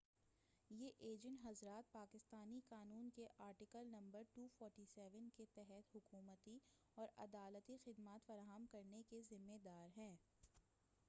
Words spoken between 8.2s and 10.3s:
فراہم کرنے کے ذمّے دار ہیں